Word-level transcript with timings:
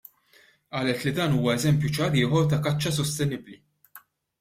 Qalet 0.75 1.01
li 1.09 1.13
dan 1.19 1.37
huwa 1.41 1.55
eżempju 1.59 1.95
ċar 2.01 2.21
ieħor 2.25 2.51
ta' 2.51 2.63
kaċċa 2.71 2.99
sostenibbli. 3.01 3.65